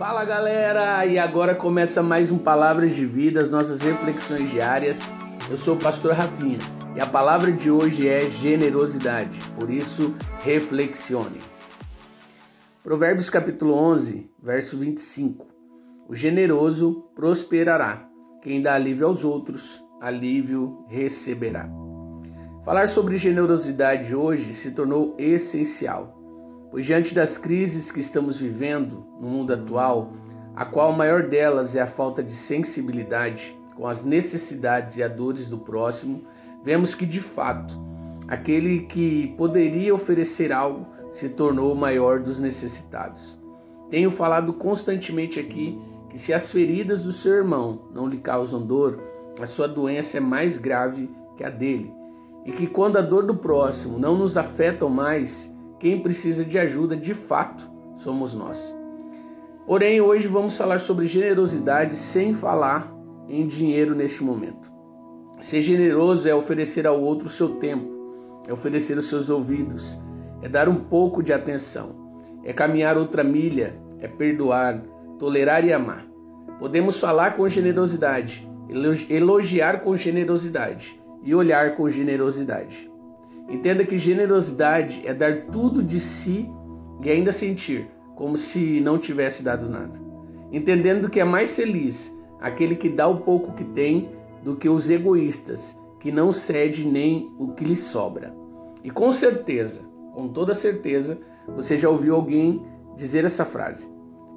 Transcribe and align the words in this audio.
Fala 0.00 0.24
galera, 0.24 1.04
e 1.04 1.18
agora 1.18 1.54
começa 1.54 2.02
mais 2.02 2.32
um 2.32 2.38
Palavras 2.38 2.94
de 2.94 3.04
Vida, 3.04 3.42
as 3.42 3.50
nossas 3.50 3.82
reflexões 3.82 4.50
diárias. 4.50 5.02
Eu 5.50 5.58
sou 5.58 5.74
o 5.74 5.78
pastor 5.78 6.14
Rafinha 6.14 6.58
e 6.96 7.00
a 7.02 7.06
palavra 7.06 7.52
de 7.52 7.70
hoje 7.70 8.08
é 8.08 8.30
generosidade, 8.30 9.38
por 9.58 9.68
isso 9.68 10.14
reflexione. 10.42 11.38
Provérbios 12.82 13.28
capítulo 13.28 13.74
11, 13.74 14.30
verso 14.42 14.78
25. 14.78 15.46
O 16.08 16.14
generoso 16.14 17.10
prosperará, 17.14 18.08
quem 18.40 18.62
dá 18.62 18.76
alívio 18.76 19.06
aos 19.06 19.22
outros, 19.22 19.84
alívio 20.00 20.82
receberá. 20.88 21.68
Falar 22.64 22.88
sobre 22.88 23.18
generosidade 23.18 24.14
hoje 24.14 24.54
se 24.54 24.70
tornou 24.70 25.14
essencial 25.18 26.19
Pois 26.70 26.86
diante 26.86 27.14
das 27.14 27.36
crises 27.36 27.90
que 27.90 28.00
estamos 28.00 28.38
vivendo 28.38 29.04
no 29.20 29.28
mundo 29.28 29.52
atual, 29.52 30.12
a 30.54 30.64
qual 30.64 30.92
a 30.92 30.96
maior 30.96 31.24
delas 31.24 31.74
é 31.74 31.80
a 31.80 31.86
falta 31.86 32.22
de 32.22 32.32
sensibilidade 32.32 33.56
com 33.74 33.86
as 33.86 34.04
necessidades 34.04 34.96
e 34.96 35.02
a 35.02 35.08
dores 35.08 35.48
do 35.48 35.58
próximo, 35.58 36.22
vemos 36.62 36.94
que 36.94 37.06
de 37.06 37.20
fato 37.20 37.74
aquele 38.28 38.80
que 38.80 39.34
poderia 39.36 39.94
oferecer 39.94 40.52
algo 40.52 40.86
se 41.10 41.28
tornou 41.30 41.72
o 41.72 41.76
maior 41.76 42.20
dos 42.20 42.38
necessitados. 42.38 43.38
Tenho 43.90 44.10
falado 44.10 44.52
constantemente 44.52 45.40
aqui 45.40 45.76
que 46.08 46.18
se 46.18 46.32
as 46.32 46.52
feridas 46.52 47.04
do 47.04 47.12
seu 47.12 47.34
irmão 47.34 47.88
não 47.92 48.06
lhe 48.06 48.18
causam 48.18 48.64
dor, 48.64 49.00
a 49.40 49.46
sua 49.46 49.66
doença 49.66 50.18
é 50.18 50.20
mais 50.20 50.56
grave 50.58 51.10
que 51.36 51.42
a 51.42 51.50
dele, 51.50 51.92
e 52.44 52.52
que 52.52 52.66
quando 52.66 52.98
a 52.98 53.00
dor 53.00 53.24
do 53.24 53.36
próximo 53.36 53.98
não 53.98 54.16
nos 54.16 54.36
afeta 54.36 54.88
mais, 54.88 55.52
quem 55.80 55.98
precisa 55.98 56.44
de 56.44 56.58
ajuda 56.58 56.94
de 56.94 57.14
fato 57.14 57.68
somos 57.96 58.34
nós. 58.34 58.76
Porém, 59.66 60.00
hoje 60.00 60.28
vamos 60.28 60.56
falar 60.56 60.78
sobre 60.78 61.06
generosidade 61.06 61.96
sem 61.96 62.34
falar 62.34 62.94
em 63.28 63.46
dinheiro 63.46 63.94
neste 63.94 64.22
momento. 64.22 64.70
Ser 65.40 65.62
generoso 65.62 66.28
é 66.28 66.34
oferecer 66.34 66.86
ao 66.86 67.00
outro 67.00 67.28
o 67.28 67.30
seu 67.30 67.56
tempo, 67.56 67.88
é 68.46 68.52
oferecer 68.52 68.98
os 68.98 69.08
seus 69.08 69.30
ouvidos, 69.30 69.98
é 70.42 70.48
dar 70.48 70.68
um 70.68 70.76
pouco 70.76 71.22
de 71.22 71.32
atenção, 71.32 71.96
é 72.44 72.52
caminhar 72.52 72.98
outra 72.98 73.24
milha, 73.24 73.74
é 74.00 74.08
perdoar, 74.08 74.82
tolerar 75.18 75.64
e 75.64 75.72
amar. 75.72 76.04
Podemos 76.58 77.00
falar 77.00 77.36
com 77.36 77.48
generosidade, 77.48 78.46
elogiar 79.08 79.80
com 79.80 79.96
generosidade 79.96 81.00
e 81.22 81.34
olhar 81.34 81.74
com 81.76 81.88
generosidade. 81.88 82.89
Entenda 83.50 83.84
que 83.84 83.98
generosidade 83.98 85.02
é 85.04 85.12
dar 85.12 85.46
tudo 85.46 85.82
de 85.82 85.98
si 85.98 86.48
e 87.02 87.10
ainda 87.10 87.32
sentir 87.32 87.90
como 88.14 88.36
se 88.36 88.80
não 88.80 88.96
tivesse 88.96 89.42
dado 89.42 89.68
nada. 89.68 89.98
Entendendo 90.52 91.10
que 91.10 91.18
é 91.18 91.24
mais 91.24 91.56
feliz 91.56 92.16
aquele 92.40 92.76
que 92.76 92.88
dá 92.88 93.08
o 93.08 93.20
pouco 93.20 93.52
que 93.52 93.64
tem 93.64 94.10
do 94.42 94.54
que 94.54 94.68
os 94.68 94.88
egoístas, 94.88 95.76
que 95.98 96.12
não 96.12 96.32
cede 96.32 96.84
nem 96.84 97.34
o 97.38 97.48
que 97.52 97.64
lhe 97.64 97.76
sobra. 97.76 98.32
E 98.84 98.90
com 98.90 99.10
certeza, 99.10 99.82
com 100.14 100.28
toda 100.28 100.54
certeza, 100.54 101.18
você 101.48 101.76
já 101.76 101.88
ouviu 101.90 102.14
alguém 102.14 102.64
dizer 102.96 103.24
essa 103.24 103.44
frase: 103.44 103.90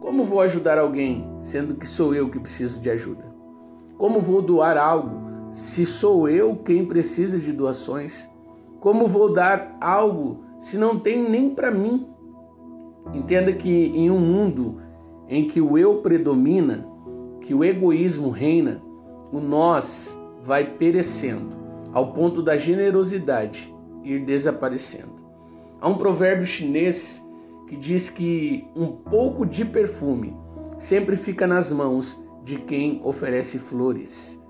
Como 0.00 0.24
vou 0.24 0.40
ajudar 0.42 0.78
alguém 0.78 1.26
sendo 1.40 1.76
que 1.76 1.86
sou 1.86 2.14
eu 2.14 2.28
que 2.28 2.38
preciso 2.38 2.78
de 2.80 2.90
ajuda? 2.90 3.24
Como 3.96 4.20
vou 4.20 4.42
doar 4.42 4.76
algo 4.76 5.28
se 5.52 5.86
sou 5.86 6.28
eu 6.28 6.56
quem 6.56 6.84
precisa 6.84 7.38
de 7.38 7.52
doações? 7.52 8.28
Como 8.80 9.06
vou 9.06 9.32
dar 9.32 9.76
algo 9.80 10.44
se 10.60 10.78
não 10.78 10.98
tem 10.98 11.28
nem 11.28 11.50
para 11.50 11.70
mim? 11.70 12.06
Entenda 13.12 13.52
que 13.52 13.68
em 13.68 14.10
um 14.10 14.18
mundo 14.18 14.80
em 15.28 15.46
que 15.46 15.60
o 15.60 15.76
eu 15.76 15.96
predomina, 15.98 16.86
que 17.40 17.54
o 17.54 17.64
egoísmo 17.64 18.30
reina, 18.30 18.82
o 19.32 19.40
nós 19.40 20.18
vai 20.42 20.64
perecendo, 20.76 21.56
ao 21.92 22.12
ponto 22.12 22.42
da 22.42 22.56
generosidade 22.56 23.74
ir 24.02 24.24
desaparecendo. 24.24 25.18
Há 25.80 25.88
um 25.88 25.98
provérbio 25.98 26.46
chinês 26.46 27.24
que 27.66 27.76
diz 27.76 28.08
que 28.08 28.66
um 28.74 28.86
pouco 28.86 29.44
de 29.44 29.64
perfume 29.64 30.34
sempre 30.78 31.16
fica 31.16 31.46
nas 31.46 31.70
mãos 31.72 32.18
de 32.44 32.58
quem 32.58 33.00
oferece 33.04 33.58
flores. 33.58 34.40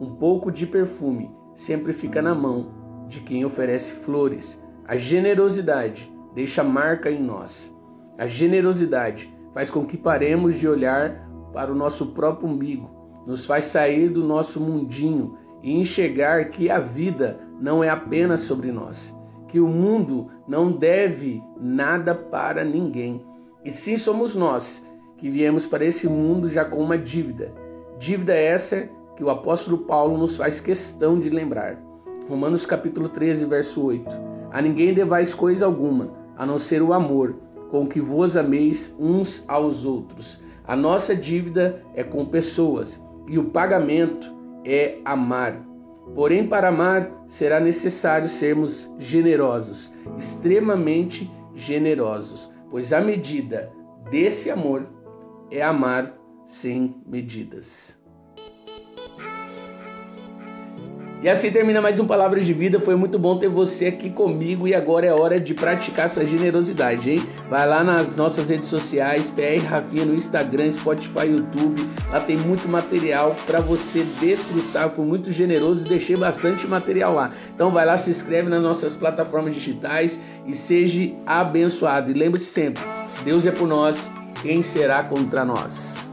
Um 0.00 0.14
pouco 0.16 0.50
de 0.50 0.66
perfume 0.66 1.30
sempre 1.54 1.92
fica 1.92 2.20
na 2.20 2.34
mão 2.34 2.77
de 3.08 3.20
quem 3.20 3.44
oferece 3.44 3.92
flores. 3.92 4.62
A 4.86 4.96
generosidade 4.96 6.12
deixa 6.34 6.62
marca 6.62 7.10
em 7.10 7.22
nós. 7.22 7.76
A 8.16 8.26
generosidade 8.26 9.34
faz 9.52 9.70
com 9.70 9.84
que 9.84 9.96
paremos 9.96 10.54
de 10.54 10.68
olhar 10.68 11.28
para 11.52 11.72
o 11.72 11.74
nosso 11.74 12.08
próprio 12.08 12.48
umbigo, 12.48 12.90
nos 13.26 13.46
faz 13.46 13.64
sair 13.64 14.10
do 14.10 14.22
nosso 14.22 14.60
mundinho 14.60 15.36
e 15.62 15.72
enxergar 15.72 16.50
que 16.50 16.70
a 16.70 16.78
vida 16.78 17.40
não 17.60 17.82
é 17.82 17.88
apenas 17.88 18.40
sobre 18.40 18.70
nós, 18.70 19.16
que 19.48 19.58
o 19.58 19.66
mundo 19.66 20.30
não 20.46 20.70
deve 20.70 21.42
nada 21.60 22.14
para 22.14 22.64
ninguém. 22.64 23.24
E 23.64 23.70
sim 23.70 23.96
somos 23.96 24.36
nós 24.36 24.86
que 25.16 25.28
viemos 25.28 25.66
para 25.66 25.84
esse 25.84 26.08
mundo 26.08 26.48
já 26.48 26.64
com 26.64 26.76
uma 26.76 26.96
dívida. 26.96 27.52
Dívida 27.98 28.34
essa 28.34 28.88
que 29.16 29.24
o 29.24 29.30
apóstolo 29.30 29.78
Paulo 29.78 30.16
nos 30.16 30.36
faz 30.36 30.60
questão 30.60 31.18
de 31.18 31.28
lembrar. 31.28 31.87
Romanos 32.28 32.66
capítulo 32.66 33.08
13, 33.08 33.46
verso 33.46 33.82
8. 33.82 34.04
A 34.52 34.60
ninguém 34.60 34.92
devais 34.92 35.32
coisa 35.32 35.64
alguma, 35.64 36.12
a 36.36 36.44
não 36.44 36.58
ser 36.58 36.82
o 36.82 36.92
amor, 36.92 37.36
com 37.70 37.86
que 37.86 38.02
vos 38.02 38.36
ameis 38.36 38.94
uns 39.00 39.42
aos 39.48 39.86
outros. 39.86 40.38
A 40.66 40.76
nossa 40.76 41.16
dívida 41.16 41.82
é 41.94 42.04
com 42.04 42.26
pessoas 42.26 43.02
e 43.26 43.38
o 43.38 43.44
pagamento 43.44 44.30
é 44.62 44.98
amar. 45.06 45.58
Porém, 46.14 46.46
para 46.46 46.68
amar, 46.68 47.10
será 47.28 47.58
necessário 47.58 48.28
sermos 48.28 48.90
generosos, 48.98 49.90
extremamente 50.18 51.30
generosos, 51.54 52.52
pois 52.70 52.92
a 52.92 53.00
medida 53.00 53.72
desse 54.10 54.50
amor 54.50 54.86
é 55.50 55.62
amar 55.62 56.14
sem 56.44 56.94
medidas. 57.06 57.97
E 61.20 61.28
assim 61.28 61.50
termina 61.50 61.80
mais 61.80 61.98
um 61.98 62.06
Palavras 62.06 62.46
de 62.46 62.52
Vida. 62.52 62.78
Foi 62.78 62.94
muito 62.94 63.18
bom 63.18 63.36
ter 63.36 63.48
você 63.48 63.86
aqui 63.86 64.08
comigo 64.08 64.68
e 64.68 64.74
agora 64.74 65.04
é 65.04 65.12
hora 65.12 65.38
de 65.38 65.52
praticar 65.52 66.06
essa 66.06 66.24
generosidade, 66.24 67.10
hein? 67.10 67.22
Vai 67.50 67.66
lá 67.66 67.82
nas 67.82 68.16
nossas 68.16 68.48
redes 68.48 68.68
sociais, 68.68 69.28
PR 69.28 69.60
Rafinha 69.66 70.04
no 70.04 70.14
Instagram, 70.14 70.70
Spotify, 70.70 71.26
YouTube. 71.26 71.82
Lá 72.08 72.20
tem 72.20 72.36
muito 72.36 72.68
material 72.68 73.34
para 73.46 73.58
você 73.58 74.06
desfrutar. 74.20 74.90
Fui 74.90 75.04
muito 75.04 75.32
generoso 75.32 75.84
e 75.84 75.88
deixei 75.88 76.16
bastante 76.16 76.68
material 76.68 77.14
lá. 77.14 77.32
Então 77.52 77.72
vai 77.72 77.84
lá, 77.84 77.98
se 77.98 78.10
inscreve 78.10 78.48
nas 78.48 78.62
nossas 78.62 78.94
plataformas 78.94 79.54
digitais 79.54 80.22
e 80.46 80.54
seja 80.54 81.12
abençoado. 81.26 82.12
E 82.12 82.14
lembre-se 82.14 82.46
sempre, 82.46 82.84
se 83.10 83.24
Deus 83.24 83.44
é 83.44 83.50
por 83.50 83.66
nós, 83.66 84.08
quem 84.40 84.62
será 84.62 85.02
contra 85.02 85.44
nós? 85.44 86.07